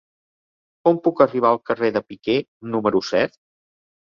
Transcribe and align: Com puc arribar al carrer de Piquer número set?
Com 0.87 0.97
puc 1.07 1.21
arribar 1.27 1.51
al 1.55 1.61
carrer 1.71 1.91
de 1.99 2.03
Piquer 2.09 2.39
número 2.77 3.03
set? 3.11 3.39